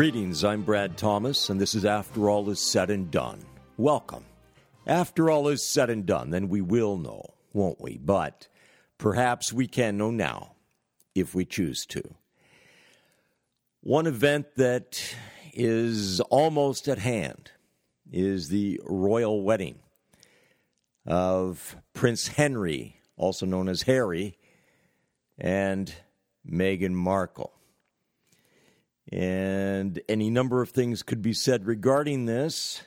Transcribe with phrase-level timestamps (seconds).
[0.00, 3.38] Greetings, I'm Brad Thomas, and this is After All Is Said and Done.
[3.76, 4.24] Welcome.
[4.86, 7.98] After all is said and done, then we will know, won't we?
[7.98, 8.48] But
[8.96, 10.52] perhaps we can know now
[11.14, 12.02] if we choose to.
[13.82, 15.16] One event that
[15.52, 17.50] is almost at hand
[18.10, 19.80] is the royal wedding
[21.04, 24.38] of Prince Henry, also known as Harry,
[25.36, 25.94] and
[26.50, 27.52] Meghan Markle.
[29.10, 32.82] And any number of things could be said regarding this.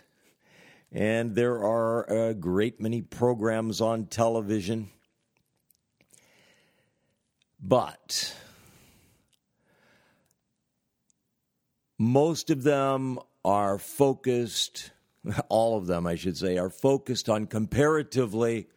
[0.91, 4.89] And there are a great many programs on television.
[7.59, 8.35] But
[11.97, 14.91] most of them are focused,
[15.49, 18.67] all of them, I should say, are focused on comparatively,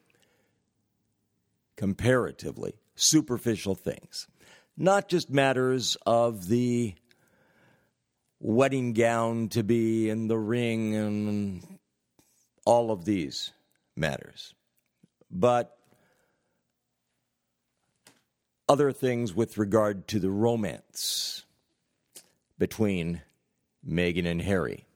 [1.77, 4.27] comparatively superficial things.
[4.77, 6.95] Not just matters of the
[8.41, 11.79] wedding gown to be and the ring and
[12.65, 13.53] all of these
[13.97, 14.55] matters.
[15.31, 15.77] But
[18.69, 21.45] other things with regard to the romance
[22.59, 23.23] between
[23.89, 24.87] Meghan and Harry.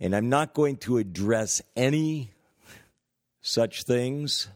[0.00, 2.32] And I'm not going to address any
[3.40, 4.48] such things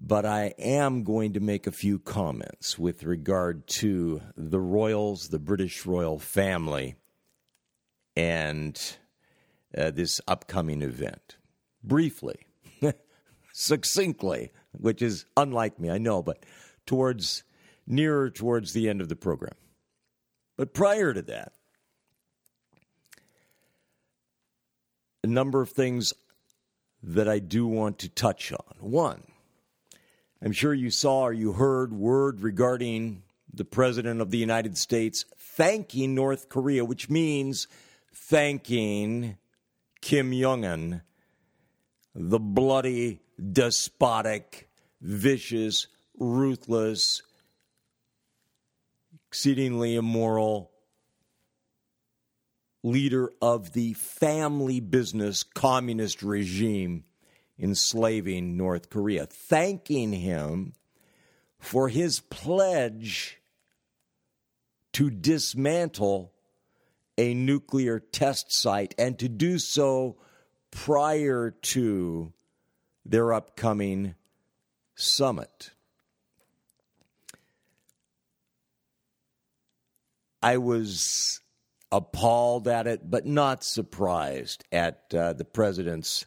[0.00, 5.38] but I am going to make a few comments with regard to the royals, the
[5.38, 6.96] British royal family,
[8.16, 8.80] and
[9.76, 11.36] uh, this upcoming event.
[11.84, 12.46] Briefly,
[13.52, 16.44] succinctly, which is unlike me, I know, but
[16.86, 17.42] towards
[17.86, 19.54] nearer towards the end of the program.
[20.56, 21.52] But prior to that,
[25.22, 26.14] a number of things
[27.02, 28.76] that I do want to touch on.
[28.78, 29.24] One,
[30.42, 35.26] I'm sure you saw or you heard word regarding the President of the United States
[35.36, 37.68] thanking North Korea, which means
[38.14, 39.36] thanking
[40.00, 41.02] Kim Jong un,
[42.14, 43.20] the bloody,
[43.52, 44.70] despotic,
[45.02, 47.22] vicious, ruthless,
[49.28, 50.70] exceedingly immoral
[52.82, 57.04] leader of the family business communist regime
[57.60, 60.72] enslaving North Korea, thanking him
[61.58, 63.40] for his pledge
[64.92, 66.32] to dismantle
[67.18, 70.16] a nuclear test site and to do so
[70.70, 72.32] prior to
[73.04, 74.14] their upcoming
[74.94, 75.70] summit.
[80.42, 81.40] I was
[81.92, 86.24] appalled at it, but not surprised at uh, the president's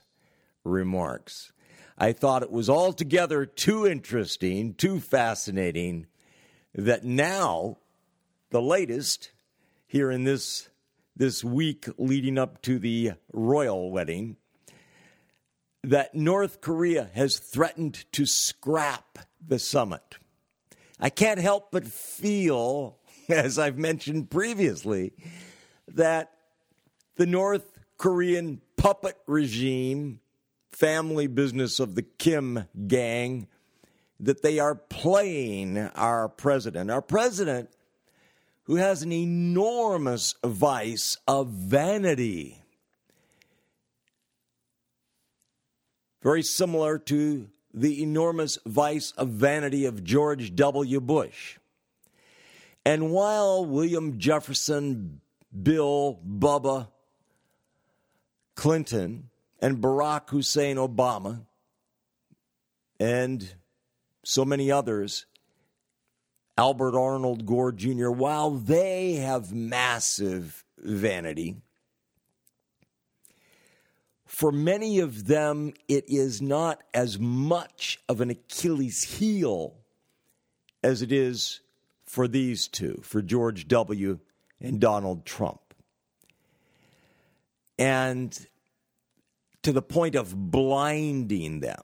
[0.63, 1.51] remarks.
[1.97, 6.07] I thought it was altogether too interesting, too fascinating,
[6.73, 7.77] that now,
[8.49, 9.31] the latest,
[9.85, 10.69] here in this,
[11.15, 14.37] this week leading up to the royal wedding,
[15.83, 20.17] that North Korea has threatened to scrap the summit.
[20.99, 22.97] I can't help but feel,
[23.29, 25.13] as I've mentioned previously,
[25.89, 26.31] that
[27.15, 30.19] the North Korean puppet regime
[30.75, 33.47] family business of the Kim gang
[34.19, 36.89] that they are playing our president.
[36.89, 37.69] Our president,
[38.63, 42.61] who has an enormous vice of vanity,
[46.21, 51.01] very similar to the enormous vice of vanity of George W.
[51.01, 51.57] Bush.
[52.85, 55.21] And while William Jefferson,
[55.61, 56.87] Bill, Bubba,
[58.55, 59.29] Clinton,
[59.63, 61.45] and Barack Hussein Obama
[62.99, 63.55] and
[64.21, 65.25] so many others,
[66.57, 71.55] Albert Arnold Gore Jr., while they have massive vanity,
[74.25, 79.75] for many of them, it is not as much of an Achilles heel
[80.83, 81.61] as it is
[82.03, 84.19] for these two, for George W.
[84.59, 85.61] and Donald Trump.
[87.79, 88.37] And
[89.63, 91.81] to the point of blinding them.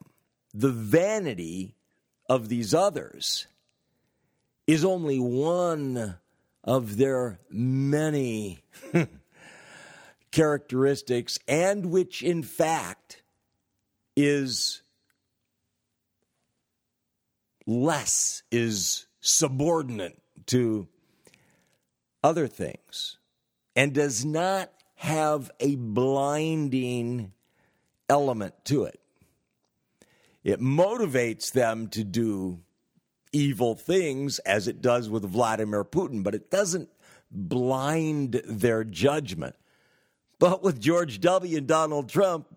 [0.54, 1.76] The vanity
[2.30, 3.48] of these others
[4.68, 6.18] is only one
[6.64, 8.64] of their many
[10.32, 13.24] characteristics, and which, in fact,
[14.16, 14.82] is
[17.66, 20.88] less, is subordinate to
[22.24, 23.18] other things,
[23.76, 27.32] and does not have a blinding
[28.10, 29.00] element to it.
[30.44, 32.60] It motivates them to do
[33.32, 36.90] evil things as it does with Vladimir Putin, but it doesn't
[37.32, 39.56] blind their judgment.
[40.40, 41.58] But with George W.
[41.58, 42.48] and Donald Trump,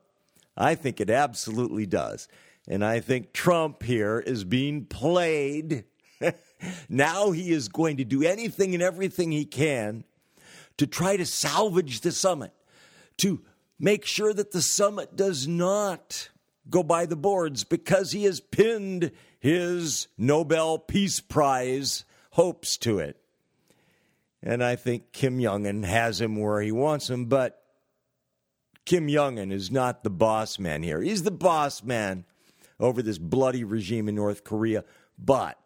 [0.57, 2.29] I think it absolutely does.
[2.69, 5.85] And I think Trump here is being played.
[6.89, 10.05] now he is going to do anything and everything he can
[10.77, 12.53] to try to salvage the summit,
[13.19, 13.43] to
[13.83, 16.31] make sure that the summit does not
[16.71, 23.19] go by the boards because he has pinned his Nobel Peace Prize hopes to it.
[24.41, 27.63] And I think Kim Jong un has him where he wants him, but
[28.85, 31.03] Kim Jong un is not the boss man here.
[31.03, 32.25] He's the boss man
[32.79, 34.85] over this bloody regime in North Korea.
[35.19, 35.59] But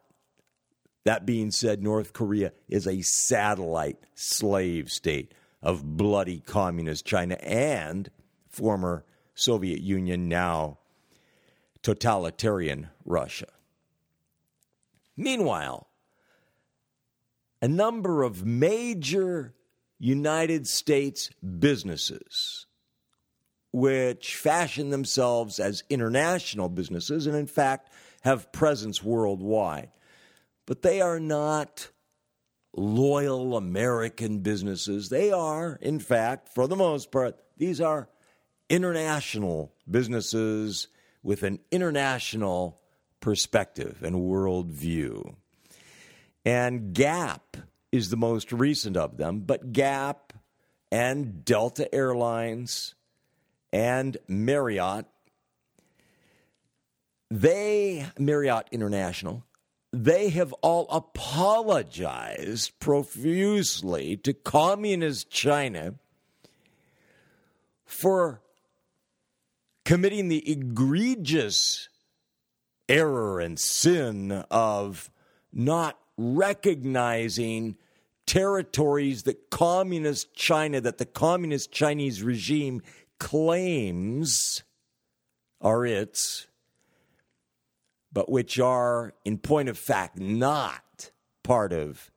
[1.05, 5.33] that being said, North Korea is a satellite slave state
[5.67, 8.09] of bloody communist China and
[8.49, 9.05] former
[9.35, 10.79] Soviet Union, now
[11.83, 13.49] totalitarian Russia.
[15.17, 15.89] Meanwhile,
[17.61, 19.55] a number of major
[19.99, 22.67] United States businesses,
[23.73, 27.91] which fashion themselves as international businesses and, in fact,
[28.21, 29.91] have presence worldwide,
[30.65, 31.89] but they are not
[32.77, 35.09] loyal American businesses.
[35.09, 38.09] They are, in fact, for the most part, these are
[38.69, 40.89] international businesses
[41.23, 42.81] with an international
[43.21, 45.35] perspective and worldview.
[46.45, 47.57] And Gap
[47.91, 50.33] is the most recent of them, but Gap
[50.93, 52.95] and Delta Airlines
[53.73, 55.07] and Marriott,
[57.31, 59.43] they, Marriott International,
[60.05, 65.95] they have all apologized profusely to communist China
[67.85, 68.43] for
[69.85, 71.89] committing the egregious
[72.89, 75.11] error and sin of
[75.53, 77.77] not recognizing
[78.27, 82.83] territories that communist China, that the communist Chinese regime
[83.19, 84.63] claims
[85.61, 86.47] are its,
[88.17, 91.11] but which are, in point of fact, not
[91.45, 92.11] part of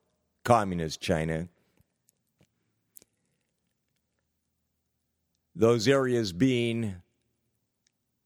[0.46, 1.50] communist China.
[5.54, 6.96] Those areas being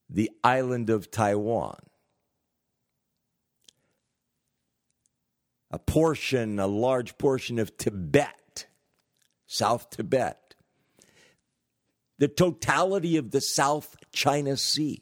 [0.07, 1.79] the island of Taiwan,
[5.71, 8.67] a portion, a large portion of Tibet,
[9.47, 10.53] South Tibet,
[12.19, 15.01] the totality of the South China Sea.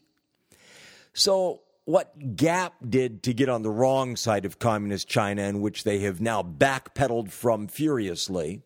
[1.12, 5.84] So, what Gap did to get on the wrong side of communist China, in which
[5.84, 8.62] they have now backpedaled from furiously,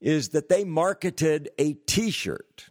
[0.00, 2.70] is that they marketed a t shirt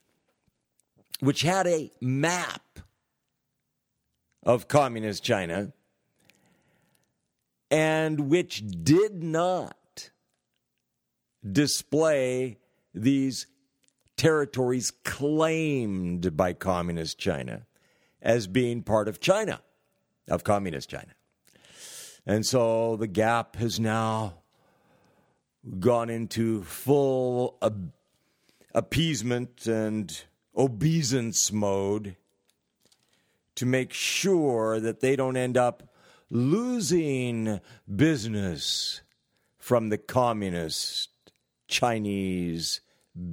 [1.21, 2.79] which had a map
[4.43, 5.71] of communist China
[7.69, 10.11] and which did not
[11.49, 12.57] display
[12.93, 13.47] these
[14.17, 17.65] territories claimed by communist China
[18.21, 19.61] as being part of China,
[20.29, 21.13] of communist China.
[22.25, 24.35] And so the gap has now
[25.79, 27.59] gone into full
[28.73, 30.23] appeasement and
[30.55, 32.15] obeisance mode
[33.55, 35.83] to make sure that they don't end up
[36.29, 37.59] losing
[37.93, 39.01] business
[39.57, 41.09] from the communist
[41.67, 42.81] Chinese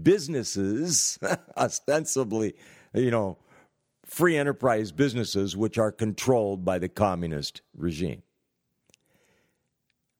[0.03, 1.19] businesses,
[1.57, 2.55] ostensibly,
[2.93, 3.39] you know,
[4.09, 8.23] free enterprise businesses which are controlled by the communist regime.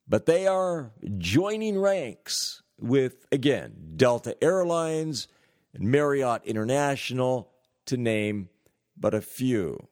[0.07, 5.27] But they are joining ranks with, again, Delta Airlines
[5.75, 7.51] and Marriott International,
[7.87, 8.51] to name
[8.97, 9.89] but a few,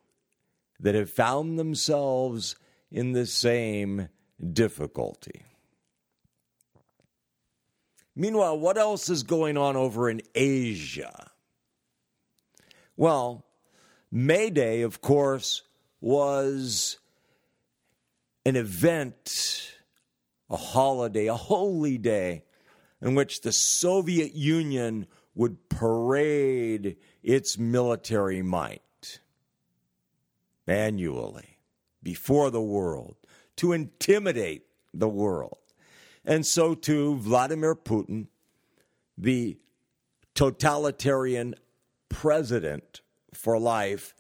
[0.78, 2.56] that have found themselves
[2.90, 4.08] in the same
[4.52, 5.42] difficulty.
[8.14, 11.30] Meanwhile, what else is going on over in Asia?
[12.96, 13.45] Well,
[14.16, 15.60] May Day, of course,
[16.00, 16.98] was
[18.46, 19.76] an event,
[20.48, 22.44] a holiday, a holy day
[23.02, 29.20] in which the Soviet Union would parade its military might
[30.66, 31.58] annually
[32.02, 33.16] before the world
[33.56, 35.58] to intimidate the world.
[36.24, 38.28] And so, too, Vladimir Putin,
[39.18, 39.58] the
[40.34, 41.54] totalitarian
[42.08, 43.02] president
[43.36, 44.14] for life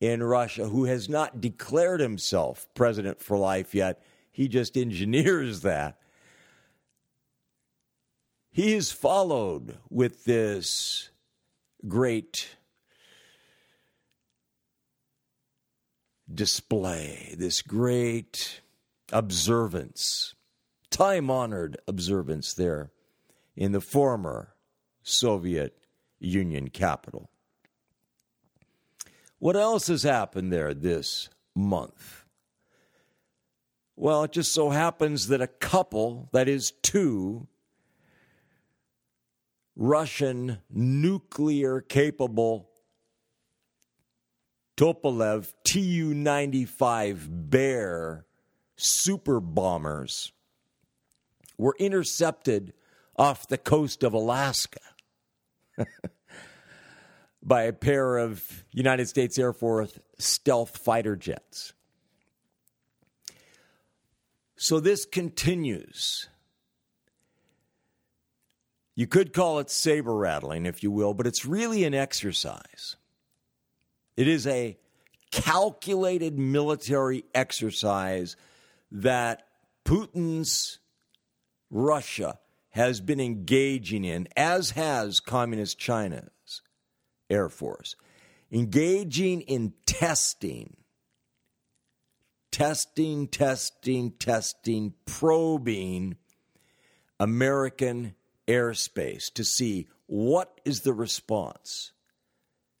[0.00, 5.98] in Russia, who has not declared himself president for life yet, he just engineers that
[8.50, 11.10] he is followed with this
[11.86, 12.56] great
[16.32, 18.62] display, this great
[19.12, 20.34] observance,
[20.90, 22.92] time honored observance there
[23.54, 24.54] in the former
[25.02, 25.76] Soviet
[26.18, 27.30] Union capital.
[29.38, 32.24] What else has happened there this month?
[33.94, 37.46] Well, it just so happens that a couple, that is two,
[39.74, 42.70] Russian nuclear capable
[44.76, 48.26] Tupolev Tu 95 Bear
[48.76, 50.32] super bombers
[51.56, 52.74] were intercepted
[53.16, 54.80] off the coast of Alaska
[57.42, 61.72] by a pair of United States Air Force stealth fighter jets.
[64.56, 66.28] So this continues.
[68.94, 72.96] You could call it saber rattling, if you will, but it's really an exercise.
[74.16, 74.78] It is a
[75.30, 78.36] calculated military exercise
[78.90, 79.46] that
[79.84, 80.78] Putin's
[81.70, 82.38] Russia
[82.70, 86.30] has been engaging in, as has Communist China's
[87.28, 87.96] Air Force,
[88.50, 90.76] engaging in testing,
[92.50, 96.16] testing, testing, testing, probing
[97.18, 98.14] American
[98.46, 101.92] airspace to see what is the response.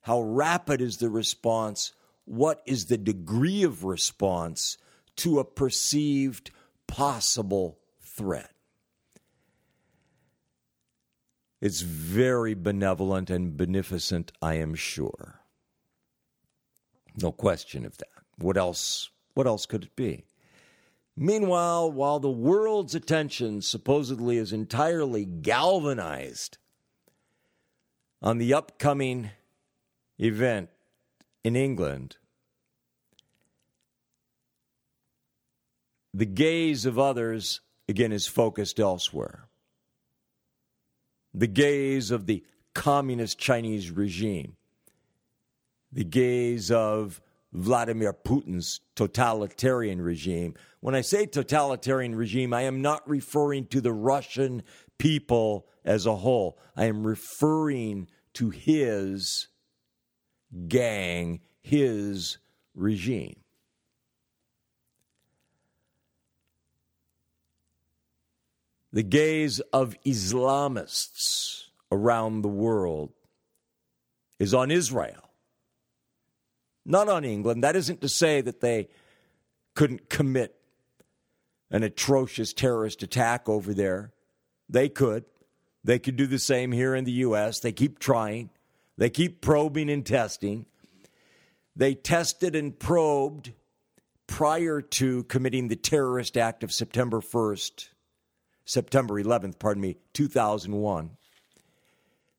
[0.02, 1.92] How rapid is the response?
[2.24, 4.78] What is the degree of response
[5.16, 6.50] to a perceived
[6.86, 8.55] possible threat?
[11.60, 15.40] It's very benevolent and beneficent, I am sure.
[17.20, 18.08] No question of that.
[18.38, 20.24] What else what else could it be?
[21.14, 26.56] Meanwhile, while the world's attention supposedly is entirely galvanized
[28.22, 29.30] on the upcoming
[30.18, 30.70] event
[31.44, 32.16] in England,
[36.14, 39.48] the gaze of others, again, is focused elsewhere
[41.36, 42.42] the gaze of the
[42.74, 44.56] communist Chinese regime,
[45.92, 47.20] the gaze of
[47.52, 50.54] Vladimir Putin's totalitarian regime.
[50.80, 54.62] When I say totalitarian regime, I am not referring to the Russian
[54.98, 56.58] people as a whole.
[56.74, 59.48] I am referring to his
[60.68, 62.38] gang, his
[62.74, 63.36] regime.
[68.92, 73.12] The gaze of Islamists around the world
[74.38, 75.30] is on Israel,
[76.84, 77.64] not on England.
[77.64, 78.88] That isn't to say that they
[79.74, 80.54] couldn't commit
[81.70, 84.12] an atrocious terrorist attack over there.
[84.68, 85.24] They could.
[85.84, 87.60] They could do the same here in the U.S.
[87.60, 88.50] They keep trying,
[88.98, 90.66] they keep probing and testing.
[91.76, 93.52] They tested and probed
[94.26, 97.90] prior to committing the terrorist act of September 1st,
[98.66, 101.16] September 11th, pardon me, 2001.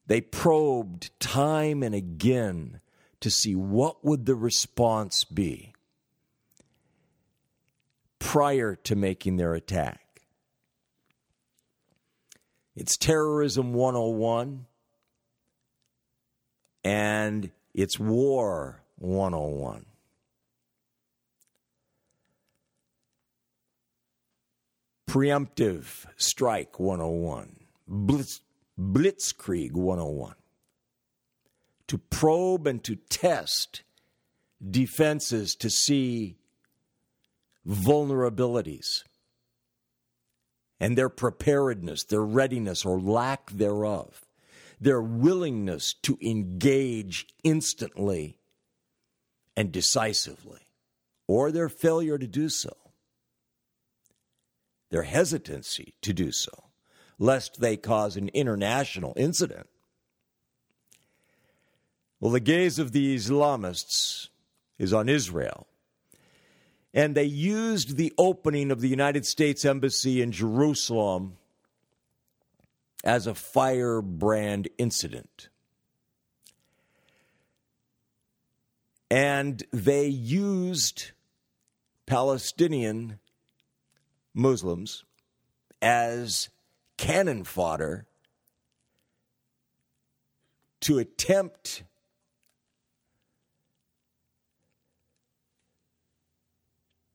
[0.05, 2.81] They probed time and again
[3.22, 5.74] to see what would the response be
[8.19, 10.22] prior to making their attack.
[12.75, 14.65] It's terrorism 101
[16.84, 19.86] and it's war 101.
[25.07, 27.55] Preemptive Strike 101,
[27.87, 28.41] Blitz,
[28.77, 30.35] Blitzkrieg 101.
[31.87, 33.83] To probe and to test
[34.69, 36.35] defenses to see
[37.65, 39.03] vulnerabilities
[40.77, 44.25] and their preparedness, their readiness or lack thereof,
[44.81, 48.37] their willingness to engage instantly
[49.55, 50.67] and decisively,
[51.27, 52.87] or their failure to do so
[54.89, 56.65] their hesitancy to do so,
[57.20, 59.67] lest they cause an international incident.
[62.20, 64.29] Well, the gaze of the Islamists
[64.79, 65.67] is on Israel.
[66.94, 71.38] And they used the opening of the United States Embassy in Jerusalem
[73.03, 75.50] as a firebrand incident.
[79.12, 81.12] And they used
[82.06, 83.20] Palestinian
[84.38, 85.03] Muslims
[85.82, 86.50] as
[86.98, 88.06] cannon fodder
[90.82, 91.84] to attempt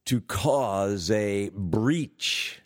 [0.04, 2.60] to cause a breach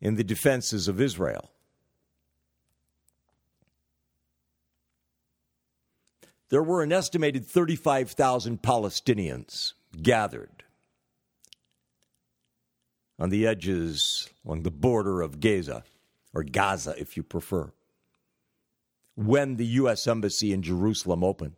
[0.00, 1.50] in the defenses of Israel.
[6.48, 10.55] There were an estimated 35,000 Palestinians gathered
[13.18, 15.84] on the edges along the border of Gaza,
[16.34, 17.72] or Gaza if you prefer,
[19.14, 20.06] when the U.S.
[20.06, 21.56] Embassy in Jerusalem opened.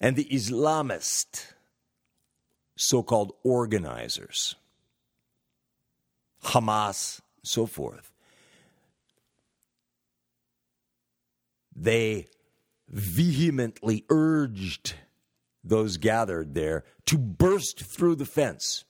[0.00, 1.52] And the Islamist
[2.76, 4.54] so called organizers,
[6.44, 8.12] Hamas, so forth,
[11.74, 12.26] they
[12.88, 14.94] vehemently urged
[15.64, 18.84] those gathered there to burst through the fence,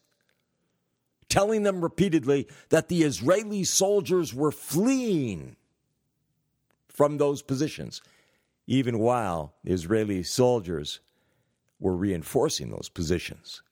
[1.29, 5.57] telling them repeatedly that the Israeli soldiers were fleeing
[6.89, 8.01] from those positions,
[8.67, 11.01] even while the Israeli soldiers
[11.79, 13.63] were reinforcing those positions.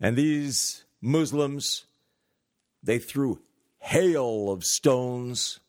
[0.00, 1.84] And these Muslims,
[2.82, 3.40] they threw
[3.78, 5.60] hail of stones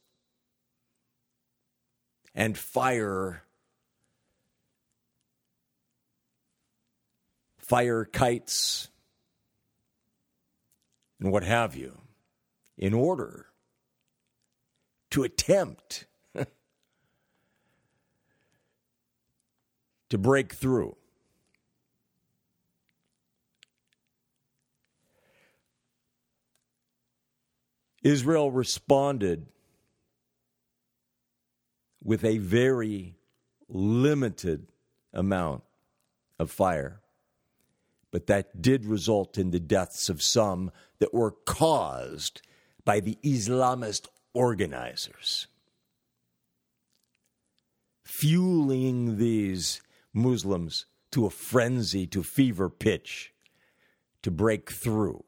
[2.33, 3.43] and fire,
[7.63, 8.89] fire kites,
[11.19, 11.97] and what have you,
[12.77, 13.47] in order
[15.11, 16.05] to attempt
[20.09, 20.95] to break through.
[28.03, 29.45] Israel responded
[32.03, 33.15] with a very
[33.69, 34.67] limited
[35.13, 35.63] amount
[36.37, 36.99] of fire.
[38.13, 42.43] But that did result in the deaths of some that were caused
[42.85, 45.47] by the Islamist organizers,
[48.03, 49.81] fueling these
[50.13, 53.33] Muslims to a frenzy, to fever pitch,
[54.21, 55.23] to break through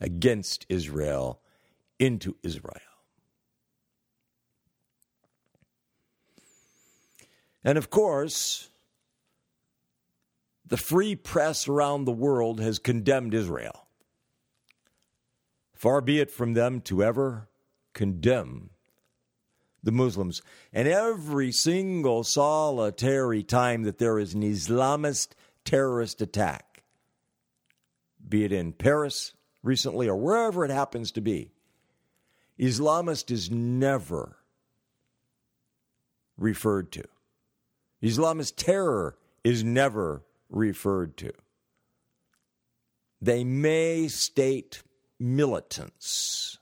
[0.00, 1.40] against Israel
[1.98, 3.02] into Israel.
[7.64, 8.70] And of course,
[10.68, 13.86] the free press around the world has condemned Israel.
[15.74, 17.48] Far be it from them to ever
[17.92, 18.70] condemn
[19.82, 20.42] the Muslims.
[20.72, 25.28] And every single solitary time that there is an Islamist
[25.64, 26.82] terrorist attack,
[28.28, 31.52] be it in Paris, recently or wherever it happens to be,
[32.58, 34.36] Islamist is never
[36.36, 37.04] referred to.
[38.02, 41.32] Islamist terror is never referred to.
[43.20, 44.82] They may state
[45.18, 46.58] militants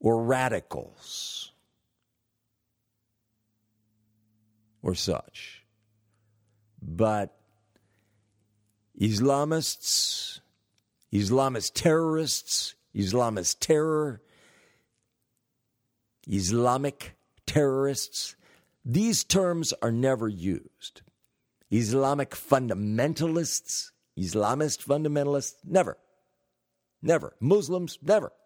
[0.00, 1.52] or radicals
[4.82, 5.64] or such.
[6.80, 7.36] But
[9.00, 10.40] Islamists,
[11.12, 14.22] Islamist terrorists, Islamist terror,
[16.28, 18.36] Islamic terrorists,
[18.88, 21.02] these terms are never used.
[21.72, 25.98] Islamic fundamentalists, Islamist fundamentalists, never.
[27.02, 27.34] Never.
[27.40, 28.32] Muslims, never.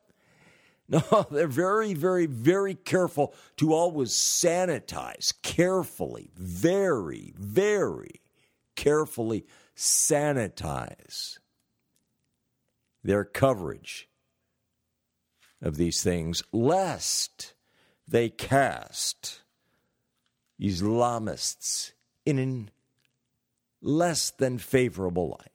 [0.92, 8.20] No, they're very, very, very careful to always sanitize carefully, very, very
[8.74, 11.38] carefully sanitize
[13.04, 14.08] their coverage
[15.62, 17.54] of these things, lest
[18.08, 19.39] they cast
[20.60, 21.92] Islamists
[22.26, 25.52] in a less than favorable light.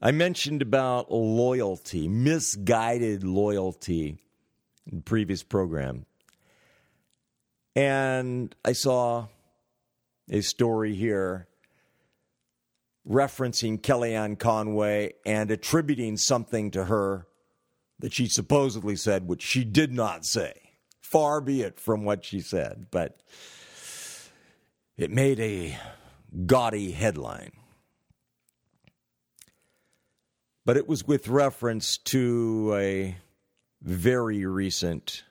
[0.00, 4.18] I mentioned about loyalty, misguided loyalty
[4.90, 6.06] in previous program.
[7.76, 9.28] And I saw
[10.28, 11.46] a story here
[13.08, 17.26] referencing Kellyanne Conway and attributing something to her
[18.00, 20.61] that she supposedly said, which she did not say.
[21.12, 23.20] Far be it from what she said, but
[24.96, 25.76] it made a
[26.46, 27.52] gaudy headline.
[30.64, 33.16] But it was with reference to a
[33.82, 35.24] very recent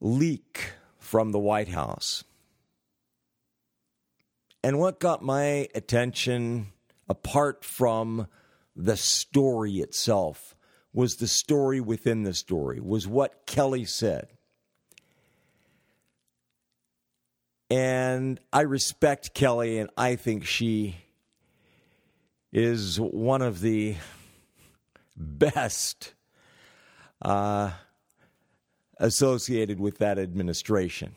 [0.00, 2.22] leak from the White House
[4.62, 6.68] and what got my attention,
[7.08, 8.28] apart from
[8.76, 10.51] the story itself,
[10.92, 14.28] was the story within the story, was what Kelly said.
[17.70, 20.96] And I respect Kelly, and I think she
[22.52, 23.96] is one of the
[25.16, 26.12] best
[27.22, 27.70] uh,
[28.98, 31.14] associated with that administration.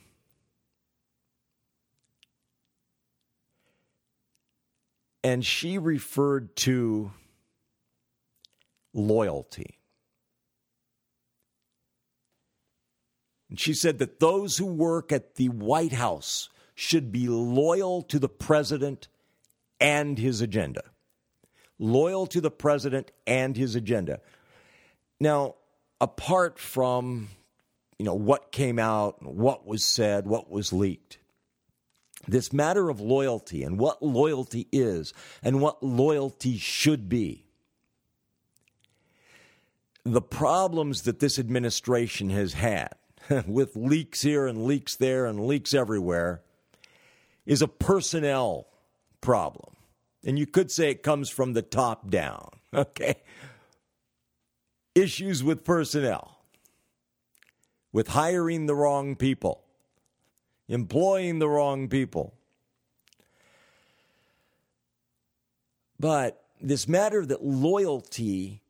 [5.26, 7.12] And she referred to
[8.96, 9.78] loyalty.
[13.50, 18.20] And She said that those who work at the White House should be loyal to
[18.20, 19.08] the president
[19.80, 20.84] and his agenda.
[21.78, 24.22] Loyal to the president and his agenda.
[25.20, 25.56] Now,
[26.02, 27.30] apart from
[28.00, 31.18] you know what came out, what was said, what was leaked,
[32.28, 37.45] this matter of loyalty and what loyalty is and what loyalty should be.
[40.06, 42.94] The problems that this administration has had
[43.48, 46.42] with leaks here and leaks there and leaks everywhere
[47.46, 48.68] is a personnel
[49.22, 49.76] problem.
[50.24, 53.16] And you could say it comes from the top down, okay?
[54.94, 56.40] Issues with personnel,
[57.92, 59.64] with hiring the wrong people,
[60.68, 62.34] employing the wrong people.
[66.00, 68.62] But this matter that loyalty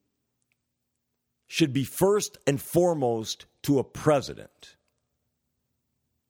[1.47, 4.75] should be first and foremost to a president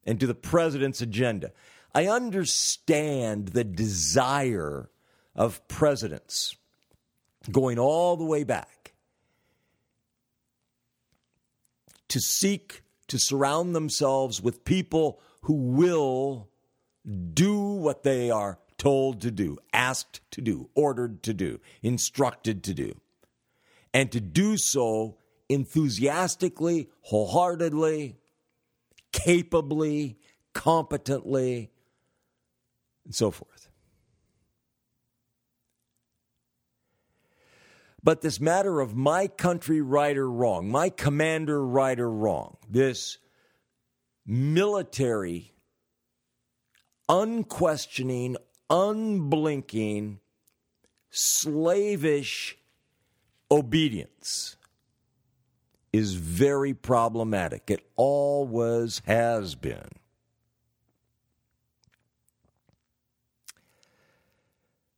[0.05, 1.51] and to the president's agenda.
[1.93, 4.89] I understand the desire
[5.35, 6.55] of presidents
[7.51, 8.93] going all the way back
[12.09, 16.49] to seek to surround themselves with people who will
[17.33, 22.73] do what they are told to do, asked to do, ordered to do, instructed to
[22.73, 22.99] do,
[23.95, 25.15] and to do so
[25.47, 28.17] enthusiastically, wholeheartedly,
[29.13, 30.19] capably,
[30.53, 31.71] competently,
[33.05, 33.69] and so forth.
[38.03, 43.17] But this matter of my country right or wrong, my commander right or wrong, this
[44.25, 45.53] military,
[47.07, 48.35] unquestioning,
[48.69, 50.19] unblinking,
[51.11, 52.57] slavish
[53.51, 54.57] obedience
[55.93, 57.69] is very problematic.
[57.69, 59.89] It always has been.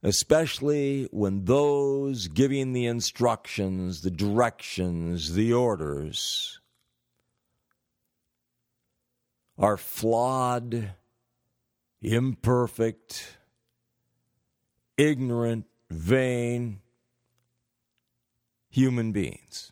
[0.04, 6.60] Especially when those giving the instructions, the directions, the orders
[9.58, 10.94] are flawed,
[12.02, 13.38] imperfect,
[14.98, 16.80] ignorant, vain
[18.78, 19.72] human beings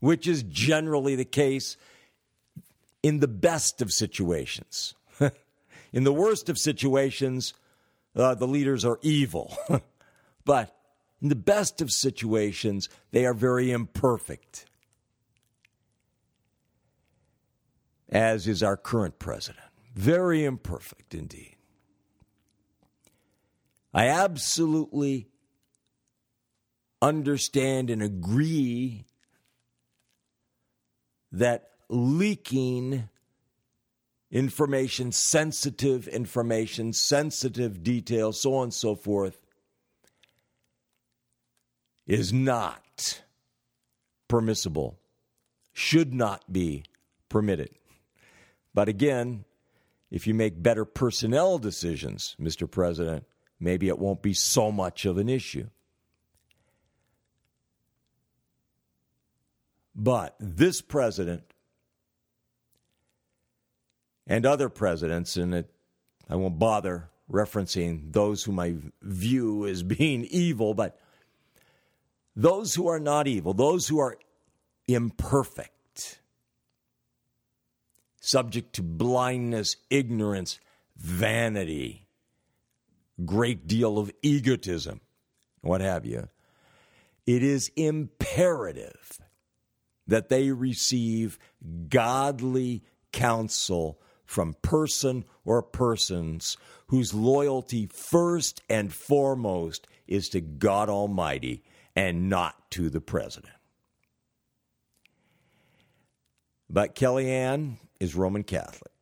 [0.00, 1.76] which is generally the case
[3.02, 4.94] in the best of situations.
[5.92, 7.54] in the worst of situations,
[8.16, 9.56] uh, the leaders are evil.
[10.44, 10.76] but
[11.22, 14.66] in the best of situations, they are very imperfect,
[18.08, 19.64] as is our current president.
[19.94, 21.56] Very imperfect indeed.
[23.92, 25.29] I absolutely
[27.02, 29.04] understand and agree
[31.32, 33.08] that leaking
[34.30, 39.40] information, sensitive information, sensitive details, so on and so forth,
[42.06, 43.22] is not
[44.28, 44.98] permissible,
[45.72, 46.84] should not be
[47.28, 47.70] permitted.
[48.74, 49.44] But again,
[50.10, 52.70] if you make better personnel decisions, Mr.
[52.70, 53.24] President,
[53.58, 55.68] maybe it won't be so much of an issue.
[59.94, 61.42] But this president
[64.26, 65.70] and other presidents, and it,
[66.28, 70.98] I won't bother referencing those whom I view as being evil, but
[72.36, 74.16] those who are not evil, those who are
[74.86, 76.20] imperfect,
[78.20, 80.58] subject to blindness, ignorance,
[80.96, 82.06] vanity,
[83.24, 85.00] great deal of egotism,
[85.60, 86.28] what have you.
[87.26, 89.19] It is imperative
[90.10, 91.38] that they receive
[91.88, 96.56] godly counsel from person or persons
[96.88, 101.62] whose loyalty first and foremost is to God Almighty
[101.94, 103.52] and not to the president.
[106.68, 108.92] But Kellyanne is Roman Catholic.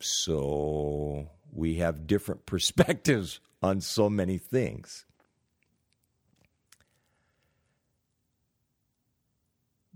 [0.00, 5.05] So we have different perspectives on so many things.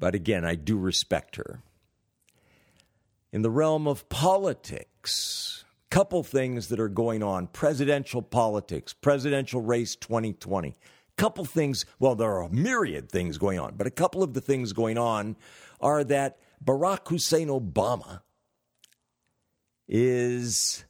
[0.01, 1.61] But again, I do respect her.
[3.33, 9.95] In the realm of politics, couple things that are going on presidential politics, presidential race
[9.97, 10.77] 2020.
[11.17, 14.41] Couple things, well, there are a myriad things going on, but a couple of the
[14.41, 15.37] things going on
[15.81, 18.23] are that Barack Hussein Obama
[19.87, 20.85] is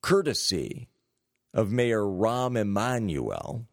[0.00, 0.88] courtesy
[1.52, 3.66] of Mayor Rahm Emanuel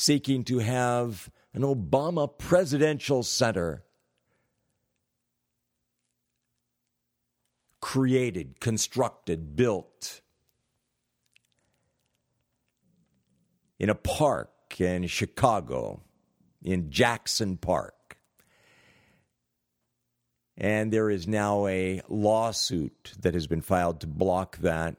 [0.00, 3.84] seeking to have an Obama presidential center
[7.82, 10.22] created, constructed, built
[13.78, 16.00] in a park in Chicago,
[16.64, 18.16] in Jackson Park.
[20.56, 24.96] And there is now a lawsuit that has been filed to block that.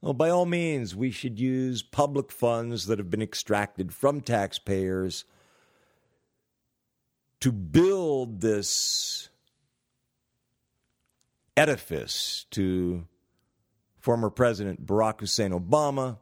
[0.00, 5.24] Well, by all means, we should use public funds that have been extracted from taxpayers
[7.40, 9.28] to build this
[11.56, 13.06] edifice to
[13.96, 16.18] former President Barack Hussein Obama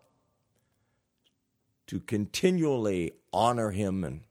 [1.87, 4.23] to continually honor him and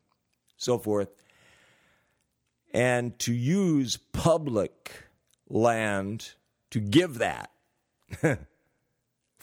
[0.58, 1.10] so forth,
[2.74, 5.06] and to use public
[5.48, 6.34] land
[6.72, 7.52] to give that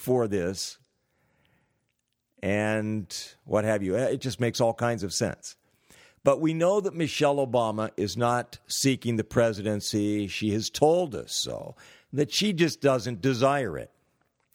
[0.02, 0.78] for this
[2.42, 3.94] and what have you.
[3.94, 5.56] It just makes all kinds of sense.
[6.24, 10.26] But we know that Michelle Obama is not seeking the presidency.
[10.26, 11.76] She has told us so,
[12.12, 13.90] that she just doesn't desire it.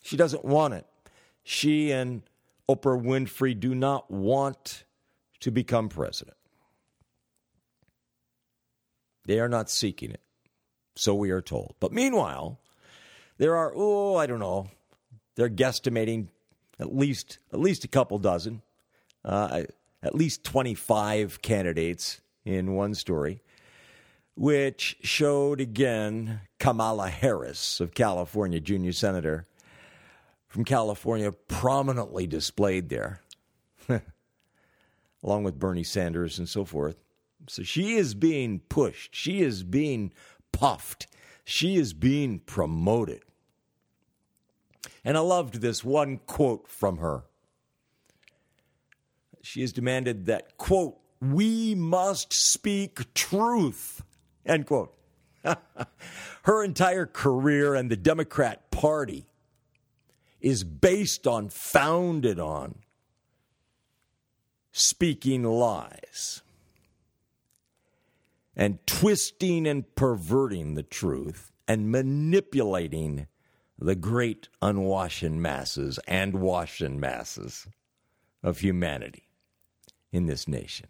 [0.01, 0.85] She doesn't want it.
[1.43, 2.23] She and
[2.69, 4.83] Oprah Winfrey do not want
[5.39, 6.37] to become president.
[9.25, 10.21] They are not seeking it.
[10.95, 11.75] So we are told.
[11.79, 12.59] But meanwhile,
[13.37, 14.69] there are, oh, I don't know,
[15.37, 16.27] they're guesstimating
[16.79, 18.61] at least at least a couple dozen.
[19.23, 19.63] Uh,
[20.03, 23.41] at least 25 candidates in one story,
[24.35, 29.45] which showed again Kamala Harris of California, junior senator
[30.47, 33.21] from California, prominently displayed there,
[35.23, 36.95] along with Bernie Sanders and so forth.
[37.49, 40.13] So she is being pushed, she is being
[40.51, 41.07] puffed,
[41.43, 43.23] she is being promoted.
[45.03, 47.23] And I loved this one quote from her.
[49.41, 54.03] She has demanded that, quote, we must speak truth,
[54.45, 54.93] end quote.
[56.43, 59.25] Her entire career and the Democrat Party
[60.41, 62.75] is based on, founded on,
[64.71, 66.41] speaking lies
[68.55, 73.27] and twisting and perverting the truth and manipulating
[73.79, 77.67] the great unwashen masses and washen masses
[78.43, 79.27] of humanity
[80.11, 80.87] in this nation.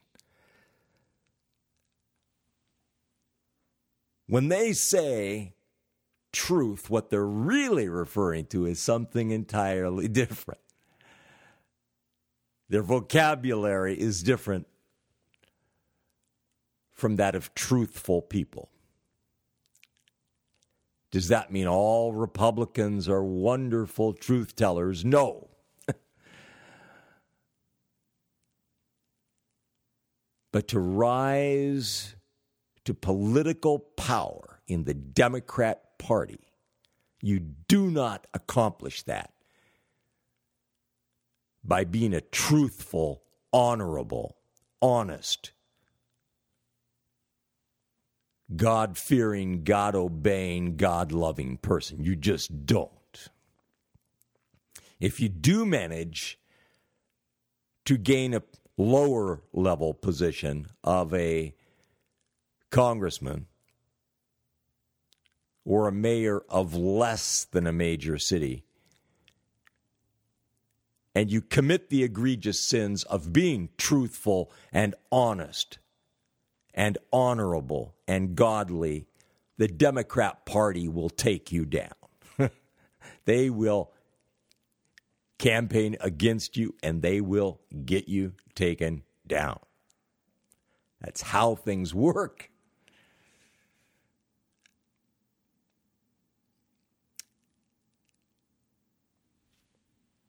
[4.28, 5.54] When they say
[6.32, 10.62] truth, what they're really referring to is something entirely different.
[12.70, 14.68] Their vocabulary is different
[16.94, 18.70] from that of truthful people.
[21.12, 25.06] Does that mean all Republicans are wonderful truth tellers?
[25.06, 25.50] No.
[30.52, 32.16] but to rise
[32.84, 36.52] to political power in the Democrat Party,
[37.22, 39.32] you do not accomplish that
[41.64, 44.38] by being a truthful, honorable,
[44.82, 45.52] honest,
[48.56, 52.04] God fearing, God obeying, God loving person.
[52.04, 52.92] You just don't.
[55.00, 56.40] If you do manage
[57.86, 58.44] to gain a
[58.78, 61.54] lower level position of a
[62.70, 63.48] congressman
[65.66, 68.64] or a mayor of less than a major city,
[71.14, 75.80] and you commit the egregious sins of being truthful and honest
[76.78, 79.08] and honorable and godly,
[79.58, 81.90] the Democrat Party will take you down.
[83.26, 83.92] they will
[85.40, 89.60] campaign against you and they will get you taken down.
[91.02, 92.52] That's how things work.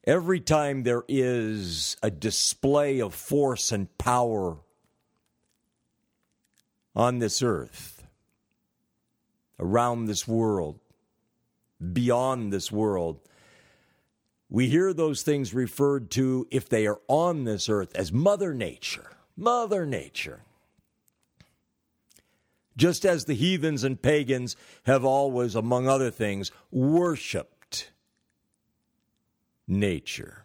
[0.04, 4.56] Every time there is a display of force and power
[6.94, 8.06] on this earth,
[9.58, 10.80] around this world,
[11.92, 13.20] beyond this world,
[14.50, 19.10] we hear those things referred to, if they are on this earth, as Mother Nature.
[19.36, 20.40] Mother Nature.
[22.76, 27.90] Just as the heathens and pagans have always, among other things, worshiped
[29.66, 30.44] nature.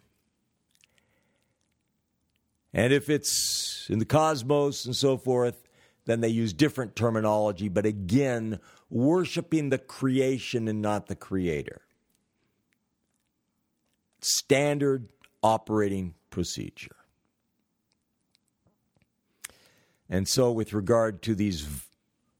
[2.74, 5.63] And if it's in the cosmos and so forth,
[6.06, 11.80] then they use different terminology, but again, worshiping the creation and not the creator
[14.20, 15.10] standard,
[15.42, 16.96] operating procedure.
[20.08, 21.66] And so, with regard to these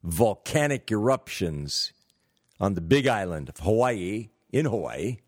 [0.03, 1.92] volcanic eruptions
[2.61, 5.18] on the big island of Hawaii, in Hawaii,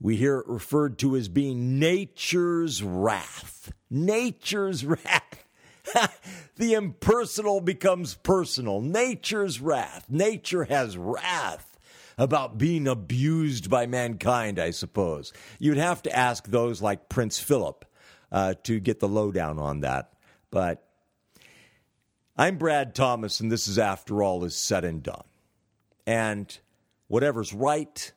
[0.00, 3.72] we hear it referred to as being nature's wrath.
[3.90, 5.45] Nature's wrath.
[6.56, 8.80] the impersonal becomes personal.
[8.80, 10.06] Nature's wrath.
[10.08, 11.76] Nature has wrath
[12.18, 15.32] about being abused by mankind, I suppose.
[15.58, 17.84] You'd have to ask those like Prince Philip
[18.32, 20.12] uh, to get the lowdown on that.
[20.50, 20.82] But
[22.36, 25.24] I'm Brad Thomas, and this is After All is Said and Done.
[26.06, 26.58] And
[27.08, 28.12] whatever's right,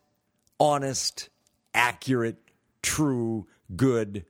[0.59, 1.29] honest,
[1.73, 2.37] accurate,
[2.81, 4.25] true, good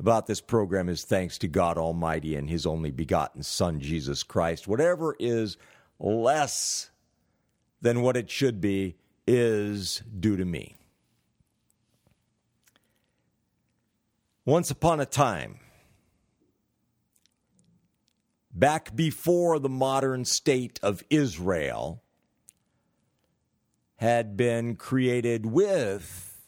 [0.00, 4.68] about this program is thanks to God Almighty and His only begotten Son, Jesus Christ.
[4.68, 5.56] Whatever is
[5.98, 6.90] less
[7.80, 10.76] than what it should be is due to me.
[14.44, 15.58] Once upon a time,
[18.50, 22.02] back before the modern state of Israel
[23.96, 26.40] had been created with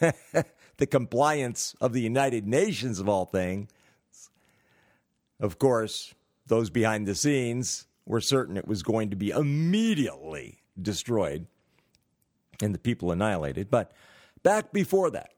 [0.78, 3.68] the compliance of the United Nations, of all things.
[5.40, 6.14] Of course,
[6.46, 11.46] those behind the scenes were certain it was going to be immediately destroyed
[12.62, 13.70] and the people annihilated.
[13.70, 13.92] But
[14.42, 15.34] back before that,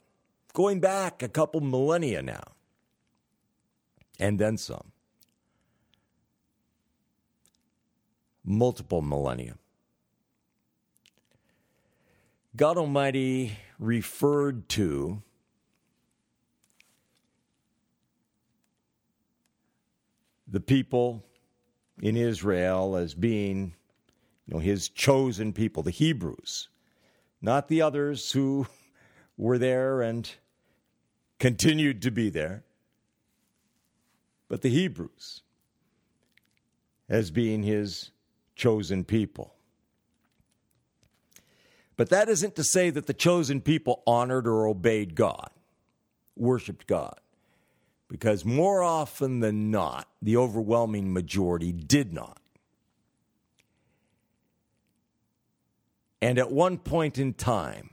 [0.53, 2.43] going back a couple millennia now,
[4.19, 4.93] and then some,
[8.45, 9.55] multiple millennia,
[12.57, 15.23] God Almighty referred to
[20.51, 21.25] the people
[22.03, 23.75] in Israel as being
[24.47, 26.69] you know his chosen people the Hebrews
[27.41, 28.67] not the others who
[29.37, 30.31] were there and
[31.39, 32.65] continued to be there
[34.49, 35.43] but the Hebrews
[37.09, 38.11] as being his
[38.55, 39.55] chosen people.
[41.97, 45.51] But that isn't to say that the chosen people honored or obeyed God,
[46.37, 47.21] worshiped God,
[48.11, 52.39] because more often than not, the overwhelming majority did not.
[56.21, 57.91] And at one point in time,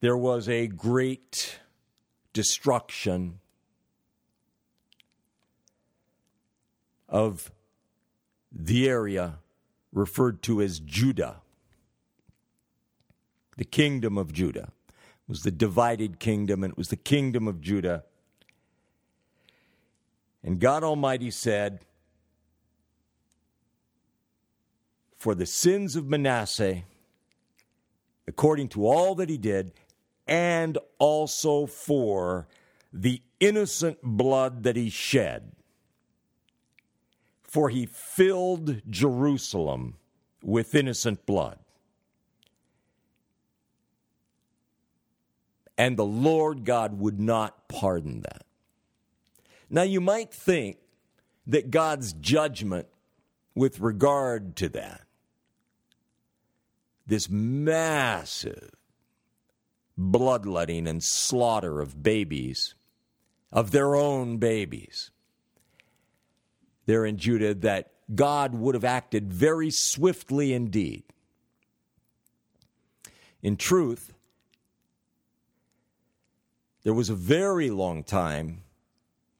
[0.00, 1.60] there was a great
[2.32, 3.38] destruction
[7.08, 7.52] of
[8.50, 9.38] the area
[9.92, 11.36] referred to as Judah.
[13.56, 14.72] The kingdom of Judah
[15.32, 18.04] was the divided kingdom, and it was the kingdom of Judah.
[20.42, 21.80] And God Almighty said,
[25.16, 26.82] For the sins of Manasseh,
[28.26, 29.72] according to all that he did,
[30.26, 32.46] and also for
[32.92, 35.52] the innocent blood that he shed
[37.52, 39.98] for he filled Jerusalem
[40.42, 41.58] with innocent blood.
[45.82, 48.44] And the Lord God would not pardon that.
[49.68, 50.76] Now, you might think
[51.48, 52.86] that God's judgment
[53.56, 55.00] with regard to that,
[57.04, 58.70] this massive
[59.98, 62.76] bloodletting and slaughter of babies,
[63.50, 65.10] of their own babies,
[66.86, 71.02] there in Judah that God would have acted very swiftly indeed.
[73.42, 74.12] In truth,
[76.84, 78.62] there was a very long time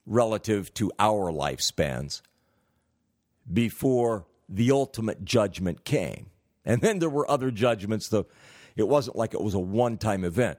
[0.07, 2.23] relative to our lifespans
[3.51, 6.27] before the ultimate judgment came.
[6.65, 8.27] And then there were other judgments, though
[8.77, 10.59] it wasn't like it was a one time event.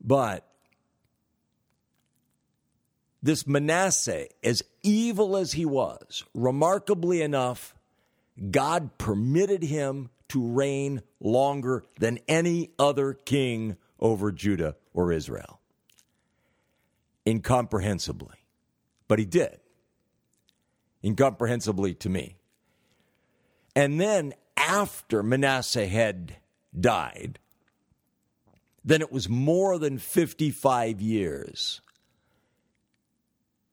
[0.00, 0.46] But
[3.22, 7.74] this Manasseh, as evil as he was, remarkably enough,
[8.50, 15.60] God permitted him to reign longer than any other king over Judah or Israel.
[17.24, 18.36] Incomprehensibly.
[19.06, 19.60] But he did.
[21.02, 22.36] Incomprehensibly to me.
[23.74, 26.36] And then after Manasseh had
[26.78, 27.38] died,
[28.84, 31.80] then it was more than 55 years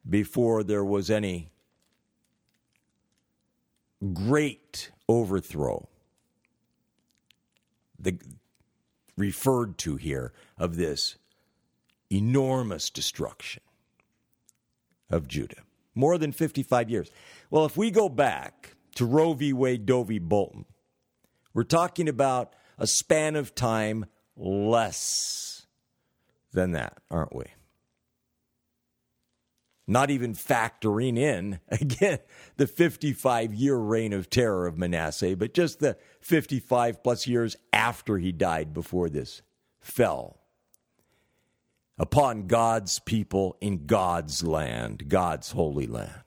[0.08, 1.50] before there was any
[4.14, 5.88] great overthrow
[8.00, 8.20] the
[9.18, 11.16] referred to here of this
[12.12, 13.64] enormous destruction
[15.10, 15.62] of Judah.
[15.94, 17.12] More than 55 years.
[17.50, 19.54] Well, if we go back to Roe v.
[19.54, 20.20] Wade, Doe v.
[20.20, 20.66] Bolton,
[21.54, 24.06] We're talking about a span of time
[24.36, 25.66] less
[26.52, 27.46] than that, aren't we?
[29.88, 32.20] Not even factoring in, again,
[32.58, 38.18] the 55 year reign of terror of Manasseh, but just the 55 plus years after
[38.18, 39.42] he died before this
[39.80, 40.40] fell
[41.98, 46.24] upon God's people in God's land, God's holy land.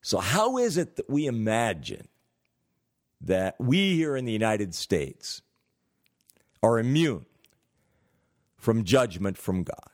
[0.00, 2.08] So, how is it that we imagine
[3.20, 5.42] that we here in the United States
[6.62, 7.26] are immune
[8.56, 9.87] from judgment from God?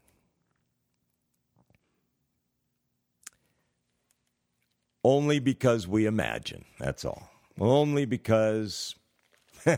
[5.04, 7.30] Only because we imagine, that's all.
[7.60, 8.94] Only because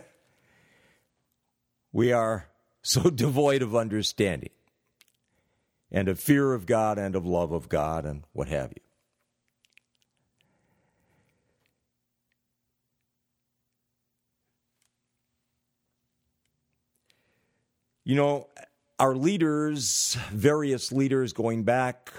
[1.93, 2.47] we are
[2.83, 4.51] so devoid of understanding
[5.91, 8.83] and of fear of God and of love of God and what have you.
[18.05, 18.47] You know,
[19.01, 22.13] our leaders, various leaders going back,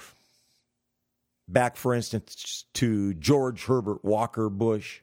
[1.47, 5.01] back, for instance, to George Herbert Walker Bush,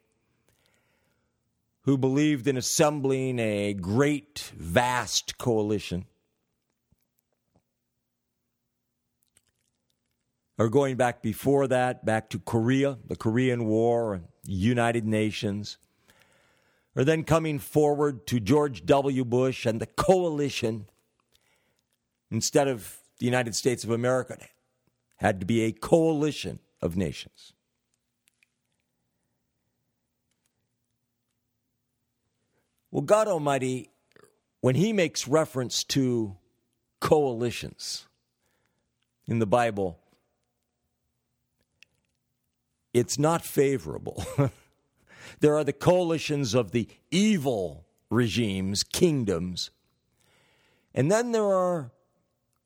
[1.82, 6.07] who believed in assembling a great, vast coalition.
[10.57, 15.78] Or going back before that, back to Korea, the Korean War, and United Nations
[16.97, 19.24] or then coming forward to George W.
[19.24, 20.86] Bush and the coalition
[22.30, 24.36] instead of the United States of America
[25.16, 27.52] had to be a coalition of nations.
[32.90, 33.90] Well, God Almighty,
[34.60, 36.36] when He makes reference to
[37.00, 38.06] coalitions
[39.26, 39.98] in the Bible,
[42.92, 44.24] it's not favorable.
[45.40, 49.70] There are the coalitions of the evil regimes, kingdoms.
[50.94, 51.90] And then there are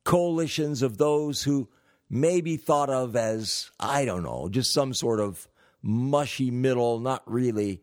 [0.03, 1.69] coalitions of those who
[2.09, 5.47] may be thought of as, I don't know, just some sort of
[5.81, 7.81] mushy middle, not really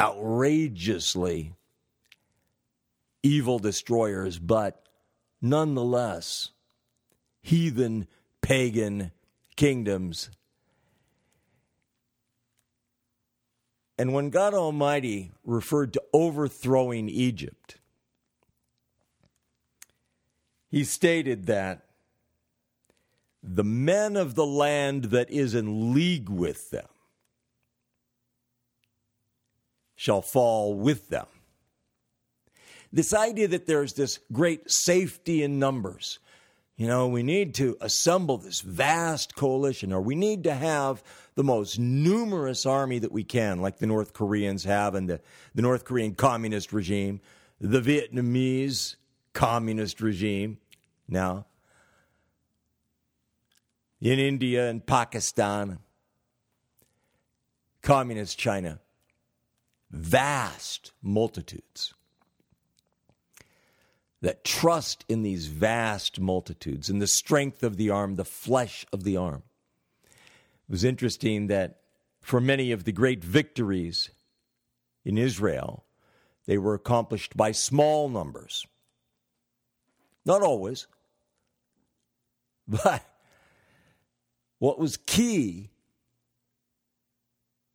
[0.00, 1.54] outrageously
[3.22, 4.88] evil destroyers, but
[5.40, 6.50] nonetheless
[7.42, 8.06] heathen,
[8.42, 9.12] pagan
[9.56, 10.30] kingdoms.
[13.98, 17.78] And when God Almighty referred to overthrowing Egypt,
[20.70, 21.87] he stated that
[23.42, 26.88] the men of the land that is in league with them
[29.96, 31.26] shall fall with them.
[32.92, 36.18] This idea that there's this great safety in numbers.
[36.76, 41.02] You know, we need to assemble this vast coalition, or we need to have
[41.34, 45.20] the most numerous army that we can, like the North Koreans have and the,
[45.54, 47.20] the North Korean communist regime,
[47.60, 48.94] the Vietnamese
[49.32, 50.58] communist regime
[51.08, 51.46] now,
[54.00, 55.78] in India and Pakistan,
[57.82, 58.80] communist China,
[59.90, 61.94] vast multitudes
[64.20, 69.04] that trust in these vast multitudes, in the strength of the arm, the flesh of
[69.04, 69.42] the arm.
[70.68, 71.78] It was interesting that
[72.20, 74.10] for many of the great victories
[75.04, 75.84] in Israel,
[76.46, 78.66] they were accomplished by small numbers.
[80.26, 80.86] Not always,
[82.68, 83.02] but
[84.58, 85.70] what was key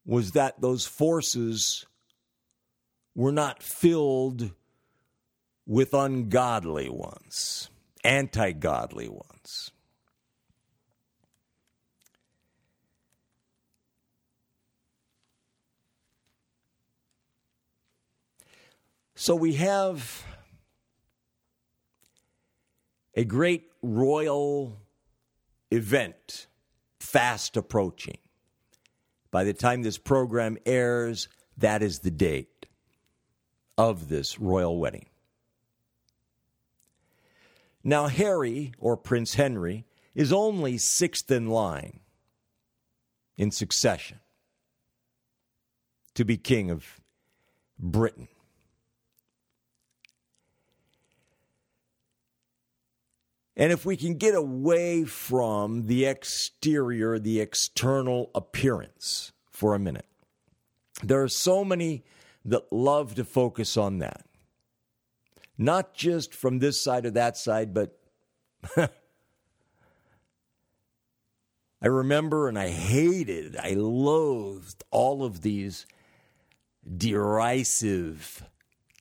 [0.05, 1.85] was that those forces
[3.15, 4.51] were not filled
[5.65, 7.69] with ungodly ones,
[8.03, 9.71] anti godly ones.
[19.15, 20.25] So we have
[23.15, 24.77] a great royal
[25.71, 26.47] event
[27.03, 28.17] fast approaching.
[29.29, 31.27] By the time this program airs,
[31.57, 32.65] that is the date
[33.77, 35.07] of this royal wedding.
[37.83, 39.85] Now, Harry, or Prince Henry,
[40.15, 41.99] is only sixth in line
[43.35, 44.19] in succession
[46.13, 47.01] to be king of
[47.77, 48.29] Britain.
[53.55, 60.07] And if we can get away from the exterior, the external appearance for a minute,
[61.03, 62.03] there are so many
[62.45, 64.25] that love to focus on that.
[65.57, 67.99] Not just from this side or that side, but
[68.77, 68.89] I
[71.87, 75.85] remember and I hated, I loathed all of these
[76.97, 78.43] derisive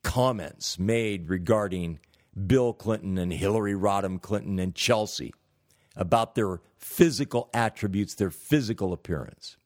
[0.02, 2.00] comments made regarding
[2.46, 5.34] Bill Clinton and Hillary Rodham Clinton and Chelsea
[5.96, 9.56] about their physical attributes, their physical appearance.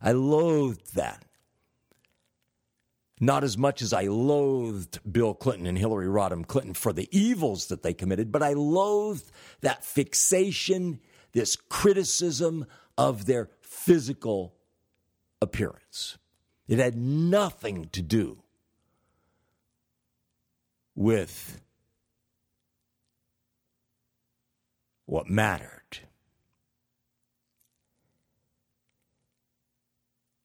[0.00, 1.24] I loathed that.
[3.22, 7.66] Not as much as I loathed Bill Clinton and Hillary Rodham Clinton for the evils
[7.66, 9.30] that they committed, but I loathed
[9.60, 11.00] that fixation,
[11.32, 12.64] this criticism
[12.96, 14.54] of their physical
[15.42, 16.16] appearance.
[16.66, 18.42] It had nothing to do
[20.94, 21.60] with
[25.10, 25.98] what mattered.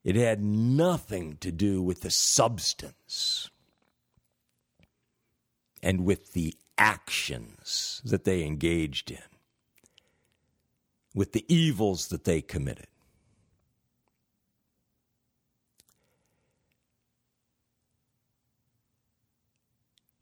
[0.04, 3.52] It had nothing to do with the substance
[5.84, 9.20] and with the actions that they engaged in,
[11.14, 12.88] with the evils that they committed.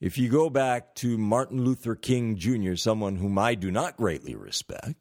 [0.04, 4.36] If you go back to Martin Luther King Jr., someone whom I do not greatly
[4.36, 4.97] respect,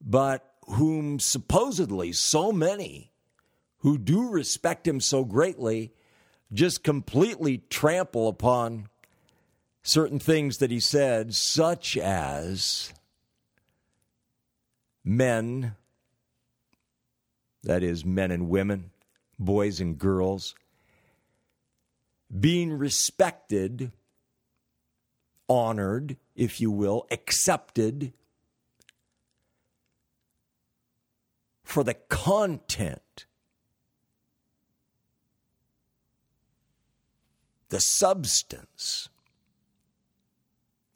[0.00, 3.12] but whom supposedly so many
[3.78, 5.92] who do respect him so greatly
[6.52, 8.88] just completely trample upon
[9.84, 12.92] certain things that he said, such as
[15.04, 15.76] men,
[17.62, 18.90] that is, men and women,
[19.38, 20.56] boys and girls,
[22.38, 23.92] being respected,
[25.48, 28.12] honored, if you will, accepted
[31.62, 33.26] for the content,
[37.68, 39.08] the substance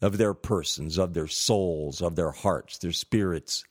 [0.02, 3.64] of their persons, of their souls, of their hearts, their spirits,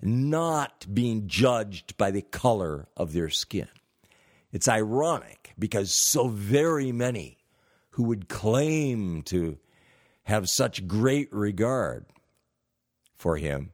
[0.00, 3.68] not being judged by the color of their skin.
[4.52, 7.38] It's ironic because so very many
[7.90, 9.58] who would claim to
[10.24, 12.06] have such great regard
[13.16, 13.72] for him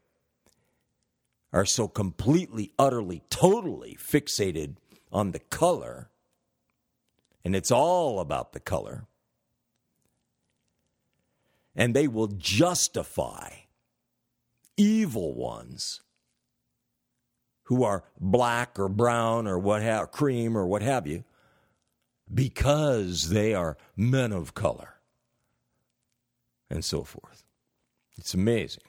[1.53, 4.77] are so completely, utterly, totally fixated
[5.12, 6.11] on the color,
[7.45, 9.07] and it's all about the color,
[11.77, 13.51] and they will justify
[14.77, 16.01] evil ones
[17.65, 21.25] who are black or brown or what have cream or what have you
[22.33, 24.95] because they are men of color
[26.71, 27.45] and so forth.
[28.17, 28.83] It's amazing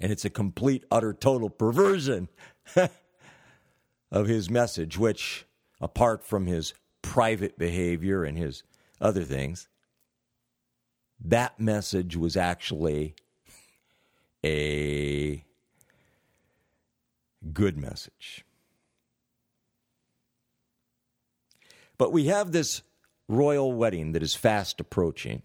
[0.00, 2.28] and it's a complete, utter, total perversion
[4.10, 5.44] of his message, which,
[5.80, 8.62] apart from his private behavior and his
[9.00, 9.68] other things,
[11.22, 13.14] that message was actually
[14.44, 15.44] a
[17.52, 18.44] good message.
[21.98, 22.82] But we have this
[23.28, 25.42] royal wedding that is fast approaching.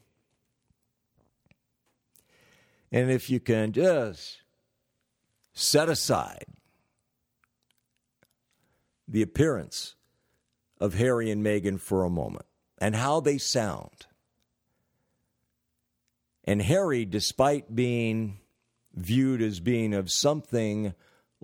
[2.91, 4.41] And if you can just
[5.53, 6.45] set aside
[9.07, 9.95] the appearance
[10.79, 12.45] of Harry and Meghan for a moment
[12.77, 14.07] and how they sound.
[16.43, 18.39] And Harry, despite being
[18.93, 20.93] viewed as being of something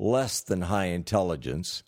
[0.02, 1.84] less than high intelligence,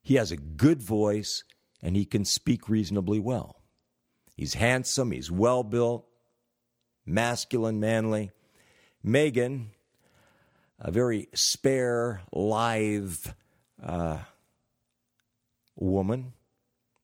[0.00, 1.42] he has a good voice
[1.82, 3.60] and he can speak reasonably well.
[4.36, 6.06] He's handsome, he's well built,
[7.04, 8.30] masculine, manly.
[9.04, 9.66] Meghan,
[10.78, 13.26] a very spare, lithe
[13.82, 14.18] uh,
[15.76, 16.32] woman,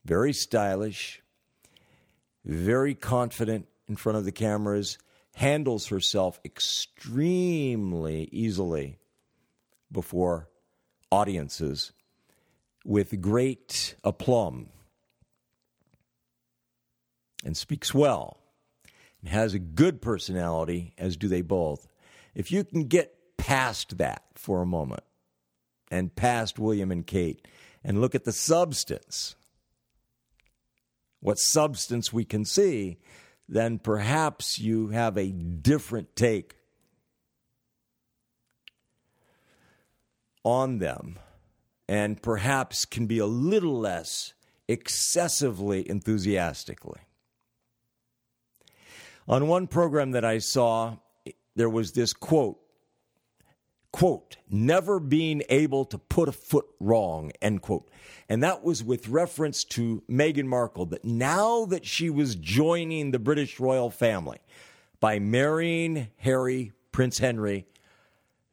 [0.05, 1.21] very stylish,
[2.45, 4.99] very confident in front of the cameras,
[5.35, 9.00] handles herself extremely easily
[9.93, 10.49] before
[11.11, 11.93] audiences
[12.85, 14.69] with great aplomb
[17.45, 18.39] and speaks well
[19.21, 21.89] and has a good personality, as do they both.
[22.35, 25.03] If you can get past that for a moment
[25.91, 27.47] and past William and Kate
[27.83, 29.35] and look at the substance,
[31.21, 32.99] what substance we can see,
[33.49, 36.55] then perhaps you have a different take
[40.45, 41.19] on them
[41.89, 44.35] and perhaps can be a little less
[44.69, 47.01] excessively enthusiastically.
[49.27, 50.97] On one program that I saw,
[51.57, 52.59] there was this quote
[53.93, 57.91] quote, never being able to put a foot wrong, end quote.
[58.29, 63.19] And that was with reference to Meghan Markle, that now that she was joining the
[63.19, 64.39] British royal family
[65.01, 67.67] by marrying Harry, Prince Henry,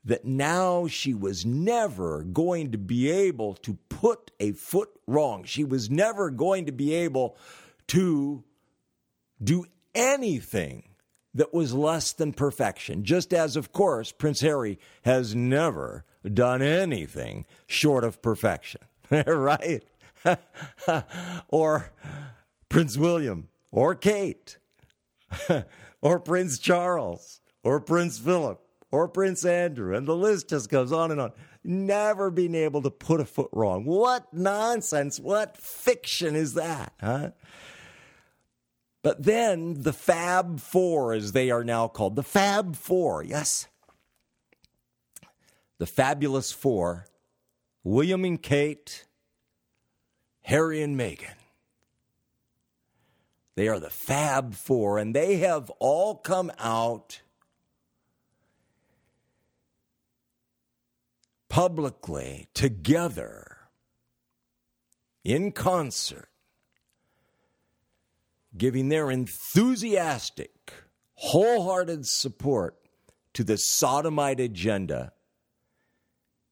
[0.08, 5.44] that now she was never going to be able to put a foot wrong.
[5.44, 7.38] She was never going to be able
[7.88, 8.44] to
[9.44, 10.84] do anything
[11.34, 13.04] that was less than perfection.
[13.04, 18.82] Just as, of course, Prince Harry has never done anything short of perfection,
[19.12, 19.84] right?
[21.50, 21.92] or
[22.70, 24.58] Prince William, or Kate,
[26.02, 28.62] or Prince Charles, or Prince Philip,
[28.92, 31.32] or Prince Andrew, and the list just goes on and on.
[31.64, 33.86] Never being able to put a foot wrong.
[33.86, 37.32] What nonsense, what fiction is that, huh?
[39.04, 43.68] But then the Fab Four, as they are now called, the Fab Four, yes,
[45.78, 47.08] the fabulous four,
[47.84, 49.06] William and Kate,
[50.42, 51.36] Harry and Meghan.
[53.56, 57.22] They are the Fab Four, and they have all come out
[61.58, 63.58] publicly together
[65.24, 66.30] in concert,
[68.56, 70.72] giving their enthusiastic,
[71.16, 72.78] wholehearted support
[73.34, 75.12] to the sodomite agenda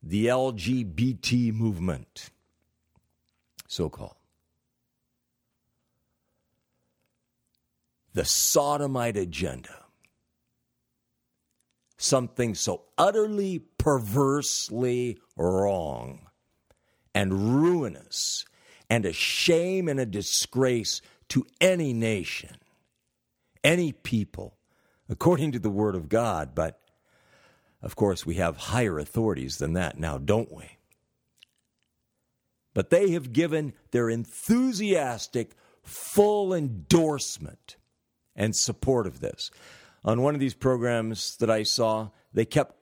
[0.02, 2.32] the LGBT movement,
[3.68, 4.16] so called.
[8.16, 9.85] The sodomite agenda.
[11.98, 16.28] Something so utterly perversely wrong
[17.14, 18.46] and ruinous
[18.90, 22.58] and a shame and a disgrace to any nation,
[23.64, 24.58] any people,
[25.10, 26.82] according to the Word of God, but
[27.82, 30.78] of course, we have higher authorities than that now, don't we?
[32.74, 35.52] But they have given their enthusiastic,
[35.84, 37.78] full endorsement
[38.36, 39.52] and support of this.
[40.06, 42.76] On one of these programs that I saw, they kept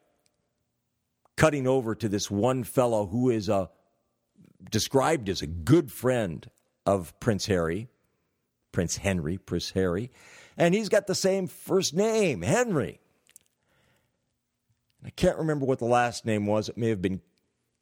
[1.37, 3.69] cutting over to this one fellow who is a
[4.69, 6.49] described as a good friend
[6.85, 7.87] of Prince Harry,
[8.73, 10.11] Prince Henry, Prince Harry,
[10.57, 12.99] and he's got the same first name, Henry.
[15.05, 16.67] I can't remember what the last name was.
[16.67, 17.21] It may have been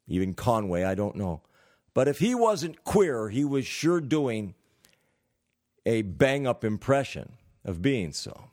[0.06, 0.84] even Conway.
[0.84, 1.42] I don't know.
[1.94, 4.54] But if he wasn't queer, he was sure doing
[5.84, 7.32] a bang up impression
[7.64, 8.50] of being so.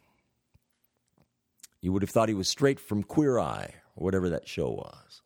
[1.82, 5.22] You would have thought he was straight from Queer Eye, or whatever that show was.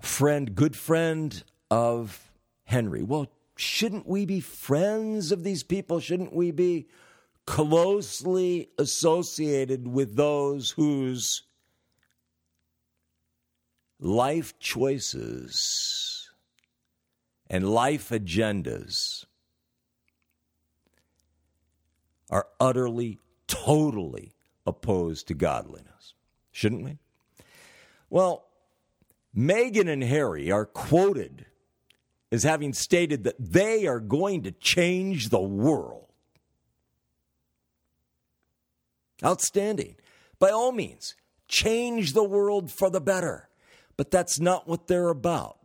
[0.00, 2.32] Friend, good friend of
[2.64, 3.02] Henry.
[3.04, 6.00] Well, shouldn't we be friends of these people?
[6.00, 6.88] Shouldn't we be
[7.46, 11.42] closely associated with those whose
[14.00, 16.30] life choices
[17.48, 19.24] and life agendas
[22.32, 24.32] are utterly, totally
[24.66, 26.14] opposed to godliness.
[26.50, 26.98] Shouldn't we?
[28.08, 28.46] Well,
[29.36, 31.46] Meghan and Harry are quoted
[32.32, 36.06] as having stated that they are going to change the world.
[39.22, 39.96] Outstanding.
[40.38, 41.14] By all means,
[41.48, 43.50] change the world for the better.
[43.98, 45.58] But that's not what they're about.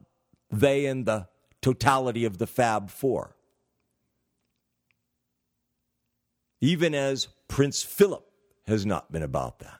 [0.52, 1.30] They and the
[1.62, 3.37] totality of the Fab Four.
[6.60, 8.26] Even as Prince Philip
[8.66, 9.80] has not been about that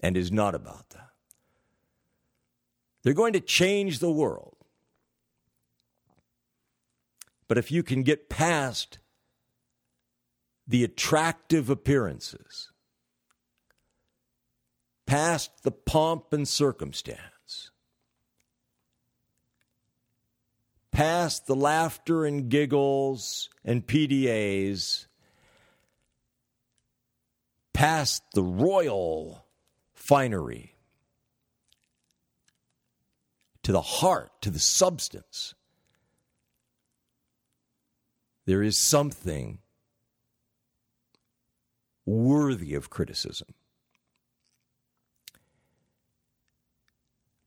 [0.00, 1.10] and is not about that.
[3.02, 4.56] They're going to change the world.
[7.48, 8.98] But if you can get past
[10.68, 12.70] the attractive appearances,
[15.06, 17.72] past the pomp and circumstance,
[20.92, 25.06] past the laughter and giggles and PDAs,
[27.80, 29.46] past the royal
[29.94, 30.74] finery,
[33.62, 35.54] to the heart, to the substance.
[38.44, 39.60] There is something
[42.04, 43.48] worthy of criticism.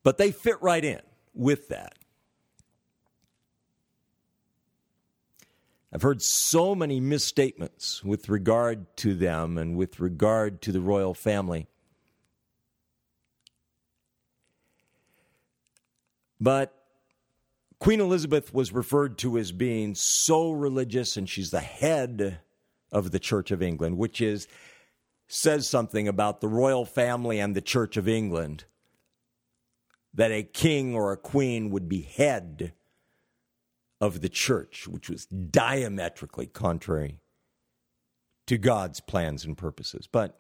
[0.02, 1.02] But they fit right in
[1.36, 1.94] with that.
[5.94, 11.14] I've heard so many misstatements with regard to them and with regard to the royal
[11.14, 11.68] family.
[16.42, 16.74] But
[17.78, 22.40] Queen Elizabeth was referred to as being so religious, and she's the head
[22.92, 24.48] of the Church of England, which is
[25.28, 28.66] says something about the royal family and the Church of England
[30.12, 32.74] that a king or a queen would be head
[34.04, 37.20] of the church, which was diametrically contrary
[38.46, 40.10] to God's plans and purposes.
[40.12, 40.38] But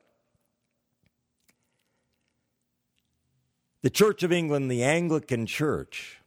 [3.81, 6.19] the Church of England, the Anglican Church,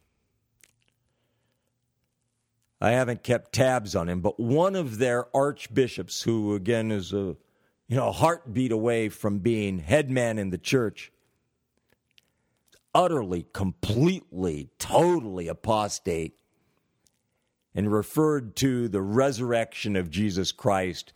[2.81, 7.35] I haven't kept tabs on him, but one of their archbishops, who again is a
[7.87, 11.11] you know a heartbeat away from being headman in the church,
[12.95, 16.33] utterly, completely, totally apostate,
[17.77, 21.13] and referred to the resurrection of Jesus Christ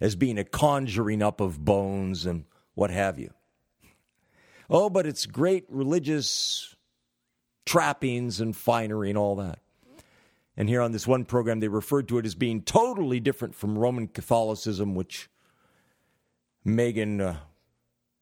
[0.00, 2.44] as being a conjuring up of bones and
[2.74, 3.34] what have you.
[4.70, 6.76] Oh, but it's great religious
[7.66, 9.58] trappings and finery and all that.
[10.56, 13.76] And here on this one program, they referred to it as being totally different from
[13.76, 15.28] Roman Catholicism, which
[16.64, 17.34] Meghan uh,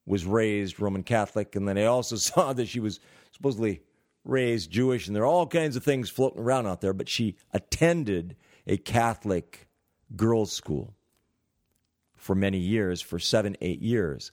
[0.07, 1.55] was raised Roman Catholic.
[1.55, 2.99] And then they also saw that she was
[3.31, 3.83] supposedly
[4.23, 5.07] raised Jewish.
[5.07, 6.93] And there are all kinds of things floating around out there.
[6.93, 9.67] But she attended a Catholic
[10.15, 10.95] girls' school
[12.15, 14.31] for many years, for seven, eight years.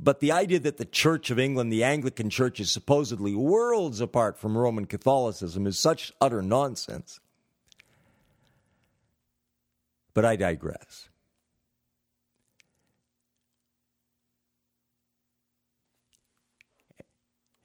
[0.00, 4.38] But the idea that the Church of England, the Anglican Church, is supposedly worlds apart
[4.38, 7.18] from Roman Catholicism is such utter nonsense.
[10.14, 11.07] But I digress.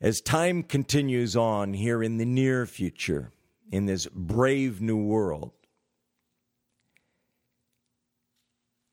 [0.03, 3.31] As time continues on here in the near future,
[3.71, 5.53] in this brave new world,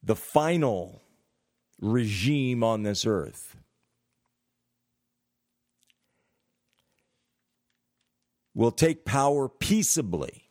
[0.05, 1.03] the final
[1.81, 3.57] regime on this earth.
[8.55, 10.49] Will take power peaceably.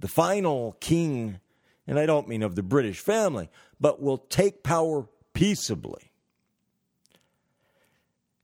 [0.00, 1.40] The final king,
[1.86, 3.48] and I don't mean of the British family,
[3.80, 6.11] but will take power peaceably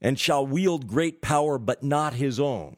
[0.01, 2.77] and shall wield great power, but not his own.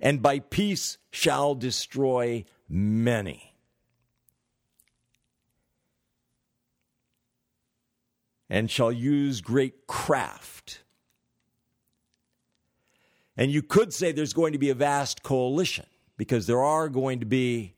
[0.00, 3.50] And by peace shall destroy many.
[8.50, 10.82] and shall use great craft.
[13.36, 15.86] And you could say there's going to be a vast coalition
[16.18, 17.74] because there are going to be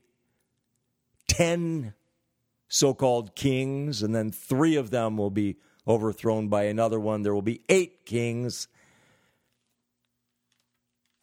[1.29, 1.93] 10
[2.69, 7.23] so called kings, and then three of them will be overthrown by another one.
[7.23, 8.69] There will be eight kings,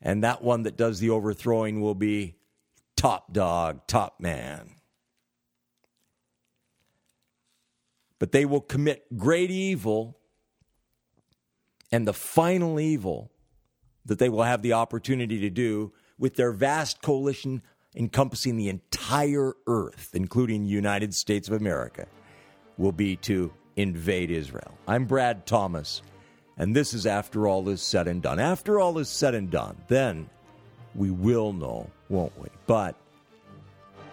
[0.02, 2.36] and that one that does the overthrowing will be
[2.96, 4.76] top dog, top man.
[8.20, 10.18] but they will commit great evil.
[11.92, 13.32] And the final evil
[14.06, 17.64] that they will have the opportunity to do with their vast coalition
[17.96, 22.06] encompassing the entire earth, including the United States of America,
[22.78, 24.78] will be to invade Israel.
[24.88, 26.02] I'm Brad Thomas,
[26.58, 28.40] and this is after all is said and done.
[28.40, 30.30] After all is said and done, then
[30.96, 32.50] we will know, won't we?
[32.68, 32.96] But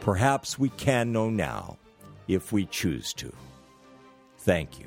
[0.01, 1.79] perhaps we can know now
[2.29, 3.33] if we choose to.
[4.39, 4.87] Thank you.